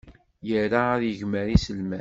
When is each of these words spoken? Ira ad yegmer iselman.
Ira 0.59 0.81
ad 0.93 1.01
yegmer 1.05 1.45
iselman. 1.55 1.89